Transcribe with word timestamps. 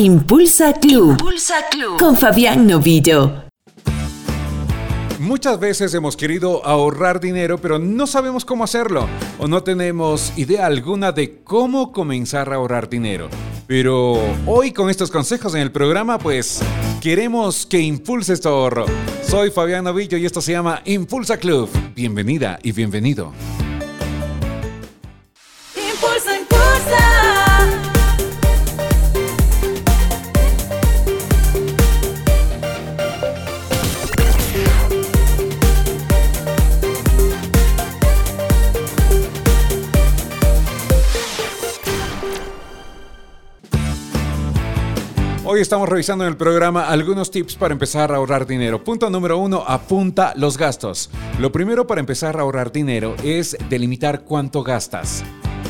Impulsa 0.00 0.74
Club. 0.74 1.10
Impulsa 1.10 1.54
Club. 1.72 1.98
Con 1.98 2.16
Fabián 2.16 2.68
Novillo. 2.68 3.42
Muchas 5.18 5.58
veces 5.58 5.92
hemos 5.92 6.16
querido 6.16 6.64
ahorrar 6.64 7.18
dinero, 7.18 7.58
pero 7.58 7.80
no 7.80 8.06
sabemos 8.06 8.44
cómo 8.44 8.62
hacerlo 8.62 9.08
o 9.40 9.48
no 9.48 9.64
tenemos 9.64 10.32
idea 10.38 10.66
alguna 10.66 11.10
de 11.10 11.40
cómo 11.42 11.90
comenzar 11.90 12.52
a 12.52 12.54
ahorrar 12.54 12.88
dinero. 12.88 13.28
Pero 13.66 14.20
hoy 14.46 14.70
con 14.70 14.88
estos 14.88 15.10
consejos 15.10 15.56
en 15.56 15.62
el 15.62 15.72
programa, 15.72 16.20
pues 16.20 16.60
queremos 17.00 17.66
que 17.66 17.80
impulse 17.80 18.34
este 18.34 18.46
ahorro. 18.46 18.86
Soy 19.28 19.50
Fabián 19.50 19.82
Novillo 19.82 20.16
y 20.16 20.26
esto 20.26 20.40
se 20.40 20.52
llama 20.52 20.80
Impulsa 20.84 21.38
Club. 21.38 21.68
Bienvenida 21.96 22.60
y 22.62 22.70
bienvenido. 22.70 23.32
Hoy 45.50 45.62
estamos 45.62 45.88
revisando 45.88 46.24
en 46.24 46.28
el 46.28 46.36
programa 46.36 46.90
algunos 46.90 47.30
tips 47.30 47.56
para 47.56 47.72
empezar 47.72 48.12
a 48.12 48.16
ahorrar 48.16 48.46
dinero. 48.46 48.84
Punto 48.84 49.08
número 49.08 49.38
uno, 49.38 49.64
apunta 49.66 50.34
los 50.36 50.58
gastos. 50.58 51.08
Lo 51.40 51.50
primero 51.50 51.86
para 51.86 52.00
empezar 52.02 52.36
a 52.36 52.42
ahorrar 52.42 52.70
dinero 52.70 53.16
es 53.24 53.56
delimitar 53.70 54.24
cuánto 54.24 54.62
gastas. 54.62 55.24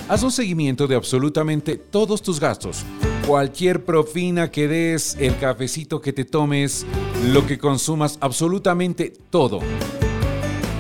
Haz 0.09 0.25
un 0.25 0.33
seguimiento 0.33 0.89
de 0.89 0.97
absolutamente 0.97 1.77
todos 1.77 2.23
tus 2.23 2.41
gastos. 2.41 2.85
Cualquier 3.25 3.85
profina 3.85 4.51
que 4.51 4.67
des, 4.67 5.17
el 5.21 5.39
cafecito 5.39 6.01
que 6.01 6.13
te 6.13 6.25
tomes, 6.25 6.85
lo 7.29 7.47
que 7.47 7.57
consumas, 7.57 8.19
absolutamente 8.21 9.13
todo. 9.31 9.61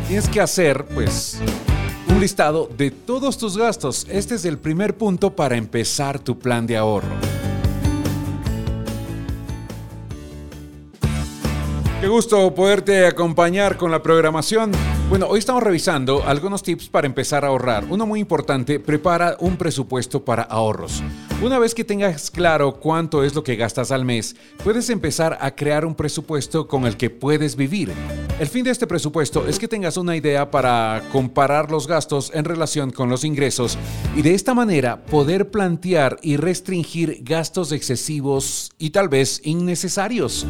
Tienes 0.08 0.28
que 0.28 0.40
hacer, 0.40 0.84
pues, 0.86 1.38
un 2.08 2.18
listado 2.18 2.68
de 2.76 2.90
todos 2.90 3.38
tus 3.38 3.56
gastos. 3.56 4.08
Este 4.10 4.34
es 4.34 4.44
el 4.44 4.58
primer 4.58 4.96
punto 4.96 5.36
para 5.36 5.56
empezar 5.56 6.18
tu 6.18 6.36
plan 6.36 6.66
de 6.66 6.76
ahorro. 6.76 7.14
Qué 12.00 12.06
gusto 12.06 12.54
poderte 12.54 13.06
acompañar 13.06 13.76
con 13.76 13.90
la 13.90 14.00
programación. 14.00 14.70
Bueno, 15.08 15.26
hoy 15.26 15.40
estamos 15.40 15.64
revisando 15.64 16.22
algunos 16.24 16.62
tips 16.62 16.88
para 16.88 17.08
empezar 17.08 17.44
a 17.44 17.48
ahorrar. 17.48 17.86
Uno 17.90 18.06
muy 18.06 18.20
importante, 18.20 18.78
prepara 18.78 19.36
un 19.40 19.56
presupuesto 19.56 20.24
para 20.24 20.44
ahorros. 20.44 21.02
Una 21.42 21.58
vez 21.58 21.74
que 21.74 21.82
tengas 21.82 22.30
claro 22.30 22.78
cuánto 22.78 23.24
es 23.24 23.34
lo 23.34 23.42
que 23.42 23.56
gastas 23.56 23.90
al 23.90 24.04
mes, 24.04 24.36
puedes 24.62 24.90
empezar 24.90 25.38
a 25.40 25.56
crear 25.56 25.84
un 25.84 25.96
presupuesto 25.96 26.68
con 26.68 26.86
el 26.86 26.96
que 26.96 27.10
puedes 27.10 27.56
vivir. 27.56 27.92
El 28.38 28.46
fin 28.46 28.62
de 28.62 28.70
este 28.70 28.86
presupuesto 28.86 29.48
es 29.48 29.58
que 29.58 29.66
tengas 29.66 29.96
una 29.96 30.14
idea 30.14 30.52
para 30.52 31.02
comparar 31.10 31.72
los 31.72 31.88
gastos 31.88 32.30
en 32.32 32.44
relación 32.44 32.92
con 32.92 33.10
los 33.10 33.24
ingresos 33.24 33.76
y 34.14 34.22
de 34.22 34.34
esta 34.34 34.54
manera 34.54 35.04
poder 35.04 35.50
plantear 35.50 36.16
y 36.22 36.36
restringir 36.36 37.22
gastos 37.24 37.72
excesivos 37.72 38.70
y 38.78 38.90
tal 38.90 39.08
vez 39.08 39.40
innecesarios. 39.42 40.46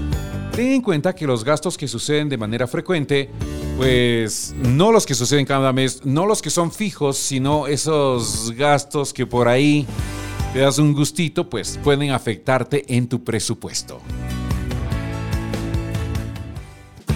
Ten 0.58 0.72
en 0.72 0.82
cuenta 0.82 1.14
que 1.14 1.24
los 1.24 1.44
gastos 1.44 1.78
que 1.78 1.86
suceden 1.86 2.28
de 2.28 2.36
manera 2.36 2.66
frecuente, 2.66 3.30
pues 3.76 4.52
no 4.56 4.90
los 4.90 5.06
que 5.06 5.14
suceden 5.14 5.46
cada 5.46 5.72
mes, 5.72 6.04
no 6.04 6.26
los 6.26 6.42
que 6.42 6.50
son 6.50 6.72
fijos, 6.72 7.16
sino 7.16 7.68
esos 7.68 8.50
gastos 8.56 9.12
que 9.12 9.24
por 9.24 9.46
ahí 9.46 9.86
te 10.52 10.58
das 10.58 10.78
un 10.78 10.94
gustito, 10.94 11.48
pues 11.48 11.78
pueden 11.84 12.10
afectarte 12.10 12.84
en 12.92 13.08
tu 13.08 13.22
presupuesto. 13.22 14.00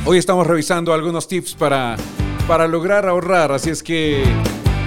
Hoy 0.05 0.19
estamos 0.19 0.47
revisando 0.47 0.95
algunos 0.95 1.27
tips 1.27 1.55
para, 1.55 1.97
para 2.47 2.69
lograr 2.69 3.09
ahorrar, 3.09 3.51
así 3.51 3.71
es 3.71 3.83
que 3.83 4.23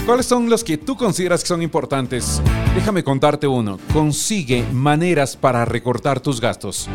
¿Cuáles 0.05 0.27
son 0.27 0.49
los 0.49 0.63
que 0.63 0.77
tú 0.77 0.95
consideras 0.95 1.41
que 1.41 1.47
son 1.47 1.61
importantes? 1.63 2.41
Déjame 2.75 3.03
contarte 3.03 3.47
uno. 3.47 3.79
Consigue 3.91 4.63
maneras 4.71 5.35
para 5.35 5.65
recortar 5.65 6.19
tus 6.19 6.39
gastos. 6.39 6.87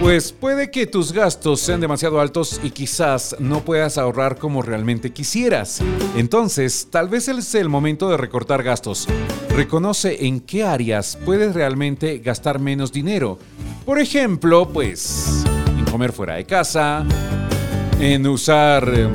Pues 0.00 0.32
puede 0.32 0.70
que 0.70 0.86
tus 0.86 1.12
gastos 1.12 1.60
sean 1.60 1.78
demasiado 1.78 2.20
altos 2.20 2.58
y 2.62 2.70
quizás 2.70 3.36
no 3.38 3.60
puedas 3.60 3.98
ahorrar 3.98 4.38
como 4.38 4.62
realmente 4.62 5.12
quisieras. 5.12 5.82
Entonces, 6.16 6.88
tal 6.90 7.10
vez 7.10 7.28
es 7.28 7.54
el 7.54 7.68
momento 7.68 8.08
de 8.08 8.16
recortar 8.16 8.62
gastos. 8.62 9.06
Reconoce 9.50 10.26
en 10.26 10.40
qué 10.40 10.64
áreas 10.64 11.18
puedes 11.22 11.54
realmente 11.54 12.18
gastar 12.18 12.60
menos 12.60 12.92
dinero. 12.92 13.38
Por 13.84 14.00
ejemplo, 14.00 14.70
pues 14.70 15.44
en 15.78 15.84
comer 15.84 16.12
fuera 16.12 16.36
de 16.36 16.46
casa, 16.46 17.04
en 18.00 18.26
usar 18.26 18.90
eh, 18.94 19.08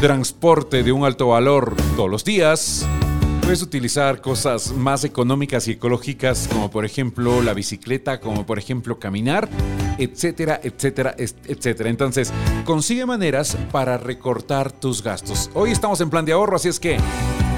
transporte 0.00 0.82
de 0.82 0.92
un 0.92 1.04
alto 1.04 1.28
valor 1.28 1.76
todos 1.94 2.10
los 2.10 2.24
días, 2.24 2.86
Puedes 3.46 3.62
utilizar 3.62 4.20
cosas 4.20 4.72
más 4.72 5.04
económicas 5.04 5.68
y 5.68 5.70
ecológicas 5.70 6.48
como 6.52 6.68
por 6.68 6.84
ejemplo 6.84 7.40
la 7.42 7.54
bicicleta, 7.54 8.18
como 8.18 8.44
por 8.44 8.58
ejemplo 8.58 8.98
caminar, 8.98 9.48
etcétera, 9.98 10.58
etcétera, 10.64 11.14
etcétera. 11.16 11.88
Entonces, 11.88 12.32
consigue 12.64 13.06
maneras 13.06 13.56
para 13.70 13.98
recortar 13.98 14.72
tus 14.72 15.00
gastos. 15.00 15.48
Hoy 15.54 15.70
estamos 15.70 16.00
en 16.00 16.10
plan 16.10 16.24
de 16.24 16.32
ahorro, 16.32 16.56
así 16.56 16.66
es 16.66 16.80
que 16.80 16.98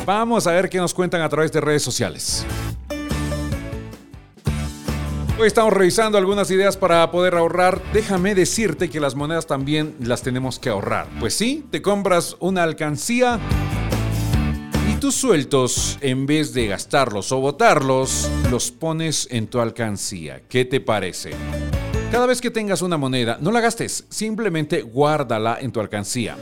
vamos 0.04 0.46
a 0.46 0.52
ver 0.52 0.68
qué 0.68 0.76
nos 0.76 0.92
cuentan 0.92 1.22
a 1.22 1.28
través 1.30 1.52
de 1.52 1.62
redes 1.62 1.84
sociales. 1.84 2.44
Hoy 5.40 5.46
estamos 5.46 5.72
revisando 5.72 6.18
algunas 6.18 6.50
ideas 6.50 6.76
para 6.76 7.10
poder 7.10 7.34
ahorrar. 7.34 7.80
Déjame 7.94 8.34
decirte 8.34 8.90
que 8.90 9.00
las 9.00 9.14
monedas 9.14 9.46
también 9.46 9.94
las 10.00 10.20
tenemos 10.20 10.58
que 10.58 10.68
ahorrar. 10.68 11.08
Pues 11.18 11.32
sí, 11.32 11.64
te 11.70 11.80
compras 11.80 12.36
una 12.40 12.62
alcancía 12.62 13.40
tus 15.00 15.14
sueltos, 15.14 15.96
en 16.00 16.26
vez 16.26 16.52
de 16.54 16.66
gastarlos 16.66 17.30
o 17.30 17.38
botarlos, 17.40 18.28
los 18.50 18.70
pones 18.70 19.28
en 19.30 19.46
tu 19.46 19.60
alcancía. 19.60 20.42
¿Qué 20.48 20.64
te 20.64 20.80
parece? 20.80 21.30
Cada 22.10 22.26
vez 22.26 22.40
que 22.40 22.50
tengas 22.50 22.82
una 22.82 22.96
moneda, 22.96 23.38
no 23.40 23.52
la 23.52 23.60
gastes, 23.60 24.06
simplemente 24.08 24.82
guárdala 24.82 25.58
en 25.60 25.70
tu 25.70 25.80
alcancía. 25.80 26.36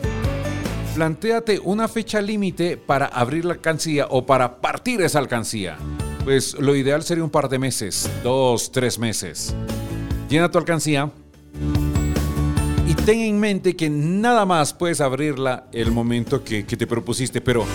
Plantéate 0.94 1.60
una 1.62 1.86
fecha 1.88 2.22
límite 2.22 2.78
para 2.78 3.06
abrir 3.06 3.44
la 3.44 3.54
alcancía 3.54 4.06
o 4.08 4.24
para 4.24 4.60
partir 4.60 5.02
esa 5.02 5.18
alcancía. 5.18 5.76
Pues 6.24 6.58
lo 6.58 6.74
ideal 6.74 7.02
sería 7.02 7.24
un 7.24 7.30
par 7.30 7.48
de 7.50 7.58
meses, 7.58 8.10
dos, 8.22 8.72
tres 8.72 8.98
meses. 8.98 9.54
Llena 10.30 10.50
tu 10.50 10.58
alcancía 10.58 11.10
y 12.88 12.94
ten 12.94 13.20
en 13.20 13.38
mente 13.38 13.76
que 13.76 13.90
nada 13.90 14.46
más 14.46 14.72
puedes 14.72 15.02
abrirla 15.02 15.66
el 15.72 15.92
momento 15.92 16.42
que, 16.42 16.64
que 16.64 16.76
te 16.76 16.86
propusiste, 16.86 17.40
pero 17.40 17.66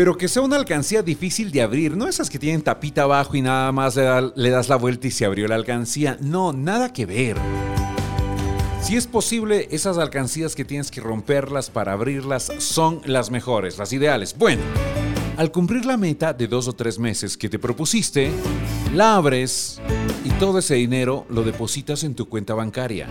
pero 0.00 0.16
que 0.16 0.28
sea 0.28 0.40
una 0.40 0.56
alcancía 0.56 1.02
difícil 1.02 1.52
de 1.52 1.60
abrir, 1.60 1.94
no 1.94 2.08
esas 2.08 2.30
que 2.30 2.38
tienen 2.38 2.62
tapita 2.62 3.02
abajo 3.02 3.36
y 3.36 3.42
nada 3.42 3.70
más 3.70 3.96
le, 3.96 4.48
das 4.48 4.70
la 4.70 4.76
vuelta 4.76 5.08
y 5.08 5.10
se 5.10 5.26
abrió 5.26 5.46
la 5.46 5.56
alcancía. 5.56 6.16
No, 6.22 6.54
nada 6.54 6.90
que 6.90 7.04
ver. 7.04 7.36
Si 8.80 8.96
es 8.96 9.06
posible, 9.06 9.68
esas 9.70 9.98
alcancías 9.98 10.54
que 10.54 10.64
tienes 10.64 10.90
que 10.90 11.02
romperlas 11.02 11.68
para 11.68 11.92
abrirlas 11.92 12.50
son 12.56 13.02
las 13.04 13.30
mejores, 13.30 13.76
las 13.76 13.92
ideales. 13.92 14.34
Bueno, 14.38 14.62
al 15.36 15.52
cumplir 15.52 15.84
la 15.84 15.98
meta 15.98 16.32
de 16.32 16.48
dos 16.48 16.66
o 16.66 16.72
tres 16.72 16.98
meses 16.98 17.36
que 17.36 17.50
te 17.50 17.58
propusiste, 17.58 18.30
la 18.94 19.16
abres 19.16 19.82
y 20.24 20.30
todo 20.38 20.60
ese 20.60 20.76
dinero 20.76 21.26
lo 21.28 21.42
depositas 21.42 22.04
en 22.04 22.14
tu 22.14 22.26
cuenta 22.26 22.54
bancaria. 22.54 23.06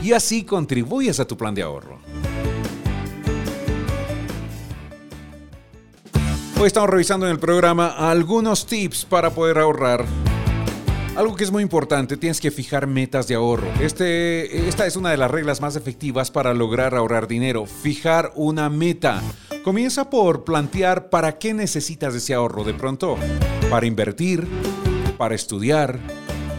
Y 0.00 0.12
así 0.12 0.44
contribuyes 0.44 1.18
a 1.18 1.26
tu 1.26 1.36
plan 1.36 1.56
de 1.56 1.62
ahorro. 1.62 1.97
Hoy 6.60 6.66
estamos 6.66 6.90
revisando 6.90 7.24
en 7.26 7.30
el 7.30 7.38
programa 7.38 7.86
algunos 8.10 8.66
tips 8.66 9.04
para 9.04 9.30
poder 9.30 9.58
ahorrar. 9.58 10.04
Algo 11.14 11.36
que 11.36 11.44
es 11.44 11.52
muy 11.52 11.62
importante, 11.62 12.16
tienes 12.16 12.40
que 12.40 12.50
fijar 12.50 12.88
metas 12.88 13.28
de 13.28 13.36
ahorro. 13.36 13.68
Este, 13.80 14.68
esta 14.68 14.84
es 14.84 14.96
una 14.96 15.12
de 15.12 15.18
las 15.18 15.30
reglas 15.30 15.60
más 15.60 15.76
efectivas 15.76 16.32
para 16.32 16.54
lograr 16.54 16.96
ahorrar 16.96 17.28
dinero. 17.28 17.64
Fijar 17.64 18.32
una 18.34 18.68
meta. 18.70 19.22
Comienza 19.62 20.10
por 20.10 20.42
plantear 20.42 21.10
para 21.10 21.38
qué 21.38 21.54
necesitas 21.54 22.12
ese 22.16 22.34
ahorro 22.34 22.64
de 22.64 22.74
pronto. 22.74 23.16
Para 23.70 23.86
invertir, 23.86 24.44
para 25.16 25.36
estudiar, 25.36 26.00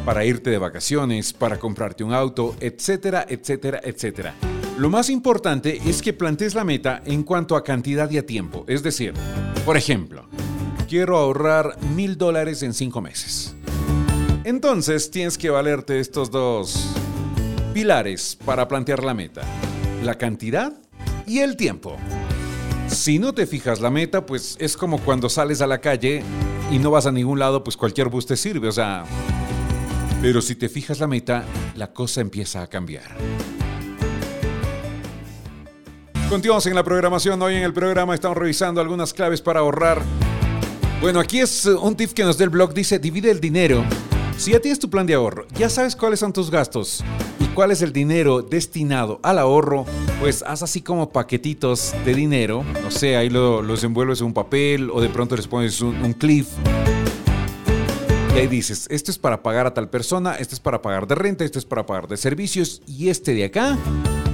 para 0.05 0.23
irte 0.23 0.49
de 0.49 0.59
vacaciones, 0.59 1.33
para 1.33 1.59
comprarte 1.59 2.05
un 2.05 2.13
auto, 2.13 2.55
etcétera, 2.61 3.25
etcétera, 3.27 3.81
etcétera. 3.83 4.33
Lo 4.77 4.89
más 4.89 5.09
importante 5.09 5.77
es 5.85 6.01
que 6.01 6.13
plantees 6.13 6.55
la 6.55 6.63
meta 6.63 7.01
en 7.05 7.23
cuanto 7.23 7.57
a 7.57 7.65
cantidad 7.65 8.09
y 8.09 8.17
a 8.17 8.25
tiempo. 8.25 8.63
Es 8.65 8.81
decir, 8.81 9.13
por 9.65 9.77
ejemplo, 9.77 10.25
quiero 10.87 11.17
ahorrar 11.17 11.77
mil 11.95 12.17
dólares 12.17 12.63
en 12.63 12.73
cinco 12.73 13.01
meses. 13.01 13.55
Entonces 14.43 15.11
tienes 15.11 15.37
que 15.37 15.49
valerte 15.49 15.99
estos 15.99 16.31
dos 16.31 16.87
pilares 17.73 18.37
para 18.45 18.67
plantear 18.67 19.03
la 19.03 19.13
meta. 19.13 19.41
La 20.03 20.15
cantidad 20.15 20.73
y 21.27 21.39
el 21.39 21.55
tiempo. 21.55 21.97
Si 22.87 23.19
no 23.19 23.33
te 23.33 23.45
fijas 23.45 23.81
la 23.81 23.91
meta, 23.91 24.25
pues 24.25 24.57
es 24.59 24.75
como 24.75 24.99
cuando 24.99 25.29
sales 25.29 25.61
a 25.61 25.67
la 25.67 25.79
calle 25.79 26.23
y 26.71 26.79
no 26.79 26.89
vas 26.89 27.05
a 27.05 27.11
ningún 27.11 27.37
lado, 27.37 27.63
pues 27.63 27.77
cualquier 27.77 28.09
bus 28.09 28.25
te 28.25 28.35
sirve. 28.35 28.67
O 28.67 28.71
sea, 28.71 29.03
Pero 30.21 30.41
si 30.41 30.55
te 30.55 30.67
fijas 30.67 30.99
la 30.99 31.07
meta, 31.07 31.45
la 31.75 31.93
cosa 31.93 32.21
empieza 32.21 32.61
a 32.61 32.67
cambiar. 32.67 33.05
Continuamos 36.29 36.67
en 36.67 36.75
la 36.75 36.83
programación. 36.83 37.41
Hoy 37.41 37.55
en 37.55 37.63
el 37.63 37.73
programa 37.73 38.13
estamos 38.13 38.37
revisando 38.37 38.79
algunas 38.79 39.15
claves 39.15 39.41
para 39.41 39.61
ahorrar. 39.61 39.99
Bueno, 41.01 41.19
aquí 41.19 41.39
es 41.39 41.65
un 41.65 41.95
tip 41.95 42.11
que 42.11 42.23
nos 42.23 42.37
da 42.37 42.43
el 42.43 42.51
blog. 42.51 42.71
Dice, 42.71 42.99
divide 42.99 43.31
el 43.31 43.41
dinero. 43.41 43.83
Si 44.37 44.51
ya 44.51 44.59
tienes 44.59 44.77
tu 44.77 44.91
plan 44.91 45.07
de 45.07 45.15
ahorro, 45.15 45.47
ya 45.55 45.69
sabes 45.69 45.95
cuáles 45.95 46.19
son 46.19 46.31
tus 46.31 46.51
gastos 46.51 47.03
y 47.39 47.45
cuál 47.45 47.71
es 47.71 47.81
el 47.81 47.91
dinero 47.91 48.43
destinado 48.43 49.19
al 49.23 49.39
ahorro, 49.39 49.85
pues 50.19 50.43
haz 50.45 50.61
así 50.61 50.81
como 50.81 51.09
paquetitos 51.11 51.95
de 52.05 52.13
dinero. 52.13 52.63
No 52.83 52.91
sé, 52.91 53.17
ahí 53.17 53.31
los 53.31 53.83
envuelves 53.83 54.21
en 54.21 54.27
un 54.27 54.33
papel 54.35 54.91
o 54.91 55.01
de 55.01 55.09
pronto 55.09 55.35
les 55.35 55.47
pones 55.47 55.81
un, 55.81 55.95
un 55.95 56.13
cliff. 56.13 56.47
Y 58.35 58.37
ahí 58.37 58.47
dices, 58.47 58.85
esto 58.91 59.09
es 59.09 59.17
para 59.17 59.41
pagar 59.41 59.65
a 59.65 59.73
tal 59.73 59.89
persona, 59.89 60.35
esto 60.35 60.53
es 60.53 60.59
para 60.59 60.79
pagar 60.83 61.07
de 61.07 61.15
renta, 61.15 61.43
esto 61.43 61.57
es 61.57 61.65
para 61.65 61.87
pagar 61.87 62.07
de 62.07 62.17
servicios 62.17 62.83
y 62.85 63.09
este 63.09 63.33
de 63.33 63.45
acá 63.45 63.79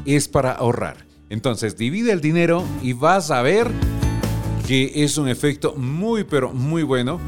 es 0.05 0.27
para 0.27 0.51
ahorrar. 0.51 1.14
Entonces 1.29 1.77
divide 1.77 2.11
el 2.11 2.21
dinero 2.21 2.63
y 2.81 2.93
vas 2.93 3.31
a 3.31 3.41
ver 3.41 3.71
que 4.67 5.03
es 5.03 5.17
un 5.17 5.27
efecto 5.27 5.73
muy 5.75 6.23
pero 6.23 6.51
muy 6.51 6.83
bueno 6.83 7.19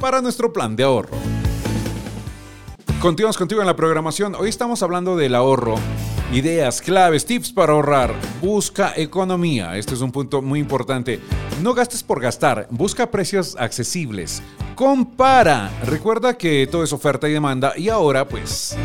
para 0.00 0.20
nuestro 0.20 0.52
plan 0.52 0.76
de 0.76 0.84
ahorro. 0.84 1.16
Continuamos 3.00 3.38
contigo 3.38 3.60
en 3.60 3.66
la 3.66 3.76
programación. 3.76 4.34
Hoy 4.34 4.48
estamos 4.48 4.82
hablando 4.82 5.16
del 5.16 5.34
ahorro. 5.34 5.76
Ideas, 6.32 6.80
claves, 6.80 7.24
tips 7.24 7.50
para 7.52 7.72
ahorrar. 7.72 8.14
Busca 8.40 8.92
economía. 8.96 9.76
Este 9.76 9.94
es 9.94 10.00
un 10.00 10.12
punto 10.12 10.42
muy 10.42 10.60
importante. 10.60 11.18
No 11.62 11.74
gastes 11.74 12.02
por 12.02 12.20
gastar. 12.20 12.68
Busca 12.70 13.10
precios 13.10 13.56
accesibles. 13.58 14.42
Compara. 14.74 15.70
Recuerda 15.84 16.36
que 16.36 16.68
todo 16.70 16.84
es 16.84 16.92
oferta 16.92 17.28
y 17.28 17.32
demanda 17.32 17.72
y 17.76 17.88
ahora 17.88 18.28
pues 18.28 18.76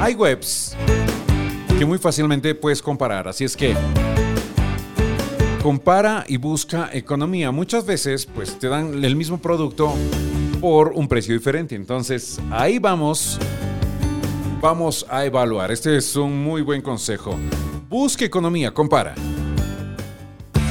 hay 0.00 0.14
webs 0.14 0.76
que 1.82 1.86
muy 1.86 1.98
fácilmente 1.98 2.54
puedes 2.54 2.80
comparar. 2.80 3.26
Así 3.26 3.42
es 3.42 3.56
que 3.56 3.74
compara 5.64 6.24
y 6.28 6.36
busca 6.36 6.88
economía. 6.92 7.50
Muchas 7.50 7.84
veces 7.84 8.24
pues 8.24 8.56
te 8.56 8.68
dan 8.68 9.02
el 9.02 9.16
mismo 9.16 9.38
producto 9.38 9.92
por 10.60 10.92
un 10.94 11.08
precio 11.08 11.34
diferente. 11.34 11.74
Entonces 11.74 12.38
ahí 12.52 12.78
vamos. 12.78 13.36
Vamos 14.60 15.04
a 15.10 15.24
evaluar. 15.24 15.72
Este 15.72 15.96
es 15.96 16.14
un 16.14 16.44
muy 16.44 16.62
buen 16.62 16.82
consejo. 16.82 17.36
Busca 17.88 18.24
economía, 18.24 18.72
compara. 18.72 19.16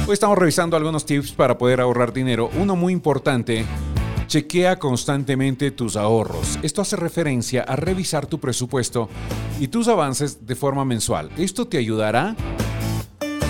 Hoy 0.06 0.14
estamos 0.14 0.38
revisando 0.38 0.78
algunos 0.78 1.04
tips 1.04 1.32
para 1.32 1.58
poder 1.58 1.82
ahorrar 1.82 2.14
dinero. 2.14 2.48
Uno 2.58 2.74
muy 2.74 2.94
importante 2.94 3.66
Chequea 4.32 4.78
constantemente 4.78 5.72
tus 5.72 5.94
ahorros. 5.94 6.58
Esto 6.62 6.80
hace 6.80 6.96
referencia 6.96 7.64
a 7.64 7.76
revisar 7.76 8.24
tu 8.24 8.40
presupuesto 8.40 9.10
y 9.60 9.68
tus 9.68 9.88
avances 9.88 10.46
de 10.46 10.56
forma 10.56 10.86
mensual. 10.86 11.28
Esto 11.36 11.68
te 11.68 11.76
ayudará 11.76 12.34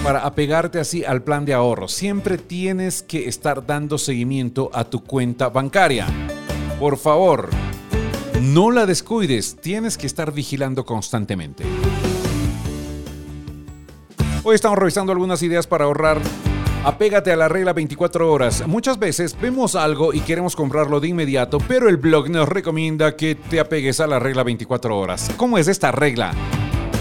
para 0.02 0.26
apegarte 0.26 0.80
así 0.80 1.04
al 1.04 1.22
plan 1.22 1.44
de 1.44 1.54
ahorro. 1.54 1.86
Siempre 1.86 2.36
tienes 2.36 3.04
que 3.04 3.28
estar 3.28 3.64
dando 3.64 3.96
seguimiento 3.96 4.70
a 4.74 4.82
tu 4.82 5.04
cuenta 5.04 5.50
bancaria. 5.50 6.08
Por 6.80 6.98
favor, 6.98 7.50
no 8.40 8.72
la 8.72 8.84
descuides. 8.84 9.58
Tienes 9.60 9.96
que 9.96 10.08
estar 10.08 10.32
vigilando 10.32 10.84
constantemente. 10.84 11.62
Hoy 14.42 14.56
estamos 14.56 14.76
revisando 14.76 15.12
algunas 15.12 15.44
ideas 15.44 15.68
para 15.68 15.84
ahorrar 15.84 16.20
Apégate 16.84 17.30
a 17.30 17.36
la 17.36 17.48
regla 17.48 17.72
24 17.72 18.28
horas. 18.28 18.66
Muchas 18.66 18.98
veces 18.98 19.36
vemos 19.40 19.76
algo 19.76 20.12
y 20.12 20.20
queremos 20.20 20.56
comprarlo 20.56 20.98
de 20.98 21.08
inmediato, 21.08 21.58
pero 21.68 21.88
el 21.88 21.96
blog 21.96 22.28
nos 22.28 22.48
recomienda 22.48 23.14
que 23.14 23.36
te 23.36 23.60
apegues 23.60 24.00
a 24.00 24.08
la 24.08 24.18
regla 24.18 24.42
24 24.42 24.98
horas. 24.98 25.30
¿Cómo 25.36 25.58
es 25.58 25.68
esta 25.68 25.92
regla? 25.92 26.32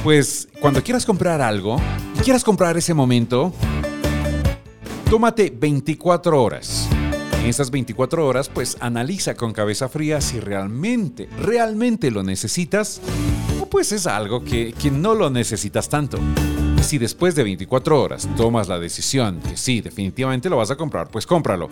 Pues 0.03 0.49
cuando 0.59 0.83
quieras 0.83 1.03
comprar 1.03 1.41
algo 1.41 1.81
y 2.15 2.19
quieras 2.19 2.43
comprar 2.43 2.77
ese 2.77 2.93
momento, 2.93 3.53
tómate 5.09 5.51
24 5.55 6.43
horas. 6.43 6.87
En 7.41 7.47
esas 7.47 7.71
24 7.71 8.27
horas, 8.27 8.49
pues 8.49 8.77
analiza 8.81 9.33
con 9.33 9.51
cabeza 9.51 9.89
fría 9.89 10.21
si 10.21 10.39
realmente, 10.39 11.27
realmente 11.39 12.11
lo 12.11 12.21
necesitas 12.21 13.01
o 13.59 13.65
pues 13.65 13.91
es 13.91 14.05
algo 14.05 14.43
que, 14.43 14.73
que 14.79 14.91
no 14.91 15.15
lo 15.15 15.31
necesitas 15.31 15.89
tanto. 15.89 16.19
Si 16.81 16.97
después 16.97 17.35
de 17.35 17.43
24 17.43 18.01
horas 18.01 18.27
tomas 18.35 18.67
la 18.67 18.79
decisión 18.79 19.39
que 19.39 19.55
sí, 19.55 19.81
definitivamente 19.81 20.49
lo 20.49 20.57
vas 20.57 20.71
a 20.71 20.75
comprar, 20.75 21.09
pues 21.09 21.25
cómpralo. 21.25 21.69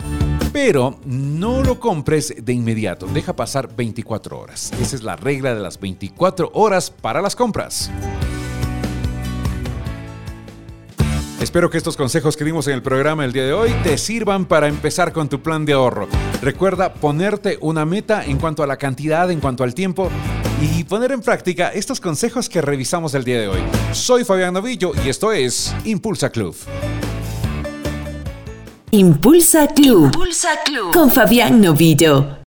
Pero 0.52 0.98
no 1.04 1.62
lo 1.62 1.78
compres 1.78 2.34
de 2.42 2.52
inmediato, 2.52 3.06
deja 3.06 3.34
pasar 3.36 3.74
24 3.74 4.38
horas. 4.38 4.72
Esa 4.80 4.96
es 4.96 5.02
la 5.02 5.16
regla 5.16 5.54
de 5.54 5.60
las 5.60 5.78
24 5.78 6.52
horas 6.54 6.90
para 6.90 7.20
las 7.20 7.36
compras. 7.36 7.90
Espero 11.40 11.70
que 11.70 11.78
estos 11.78 11.96
consejos 11.96 12.36
que 12.36 12.44
dimos 12.44 12.66
en 12.68 12.74
el 12.74 12.82
programa 12.82 13.24
el 13.24 13.32
día 13.32 13.44
de 13.44 13.54
hoy 13.54 13.70
te 13.82 13.96
sirvan 13.96 14.44
para 14.44 14.68
empezar 14.68 15.12
con 15.12 15.28
tu 15.28 15.40
plan 15.40 15.64
de 15.64 15.72
ahorro. 15.72 16.06
Recuerda 16.42 16.92
ponerte 16.92 17.56
una 17.62 17.86
meta 17.86 18.24
en 18.24 18.38
cuanto 18.38 18.62
a 18.62 18.66
la 18.66 18.76
cantidad, 18.76 19.30
en 19.30 19.40
cuanto 19.40 19.64
al 19.64 19.74
tiempo 19.74 20.10
y 20.60 20.84
poner 20.84 21.12
en 21.12 21.20
práctica 21.20 21.68
estos 21.68 22.00
consejos 22.00 22.48
que 22.48 22.60
revisamos 22.60 23.14
el 23.14 23.24
día 23.24 23.40
de 23.40 23.48
hoy. 23.48 23.60
Soy 23.92 24.24
Fabián 24.24 24.54
Novillo 24.54 24.92
y 25.04 25.08
esto 25.08 25.32
es 25.32 25.74
Impulsa 25.84 26.30
Club. 26.30 26.54
Impulsa 28.90 29.68
Club. 29.68 30.06
Impulsa 30.06 30.48
Club. 30.64 30.92
Con 30.92 31.10
Fabián 31.10 31.60
Novillo. 31.60 32.38